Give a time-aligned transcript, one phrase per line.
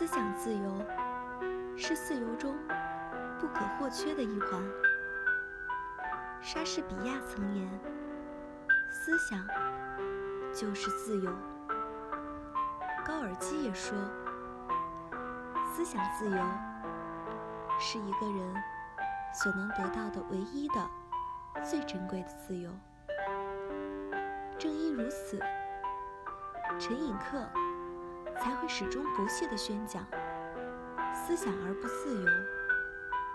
[0.00, 0.82] 思想自由
[1.76, 2.56] 是自由中
[3.38, 4.58] 不可或缺的一环。
[6.40, 7.68] 莎士比亚曾言
[8.90, 9.46] ：“思想
[10.54, 11.30] 就是自由。”
[13.04, 13.94] 高尔基也说
[15.70, 16.42] ：“思想自由
[17.78, 18.54] 是一个人
[19.34, 20.90] 所能得到的唯一的、
[21.62, 22.70] 最珍贵的自由。”
[24.58, 25.38] 正因如此，
[26.78, 27.46] 陈寅恪
[28.40, 30.02] 才会始终不懈地宣讲
[31.14, 32.26] ：“思想而不自由，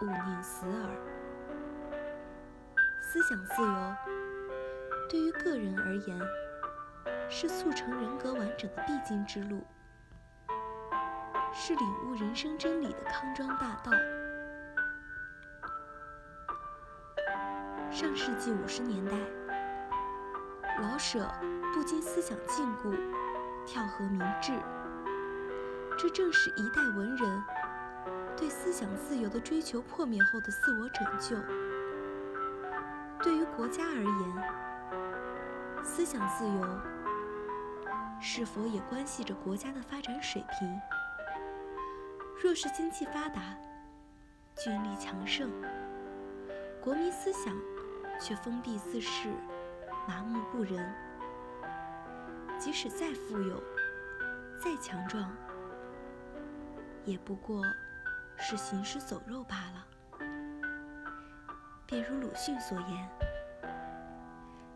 [0.02, 0.90] 勿宁死耳。”
[3.00, 3.96] 思想自由
[5.08, 6.20] 对于个人而言，
[7.30, 9.64] 是促成人格完整的必经之路，
[11.54, 13.92] 是领悟人生真理的康庄大道。
[17.92, 19.16] 上世纪五十年代。
[20.82, 21.26] 老舍
[21.74, 22.94] 不禁思想禁锢，
[23.66, 24.52] 跳河明志。
[25.98, 27.44] 这正是一代文人
[28.38, 31.38] 对思想自由的追求破灭后的自我拯救。
[33.24, 36.80] 对于国家而言，思想自由
[38.22, 40.80] 是否也关系着国家的发展水平？
[42.44, 43.42] 若是经济发达，
[44.58, 45.50] 军力强盛，
[46.82, 47.56] 国民思想
[48.20, 49.30] 却封闭自恃。
[50.08, 50.94] 麻木不仁，
[52.60, 53.64] 即使再富有、
[54.64, 55.36] 再强壮，
[57.06, 57.64] 也不过
[58.38, 59.88] 是行尸走肉罢了。
[61.86, 63.10] 便如鲁迅所言：“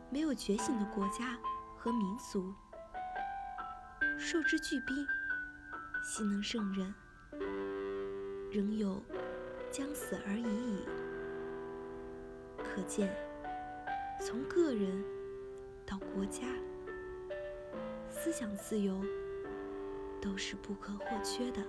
[0.10, 1.38] 没有觉醒的国家
[1.78, 2.54] 和民族，
[4.18, 4.96] 受之巨兵，
[6.04, 6.94] 岂能胜任？
[8.52, 9.04] 仍有
[9.72, 10.86] 将死而已矣。”
[12.64, 13.14] 可见，
[14.20, 15.04] 从个人。
[15.86, 16.44] 到国家，
[18.12, 19.04] 思想自由
[20.22, 21.64] 都是不可或缺的。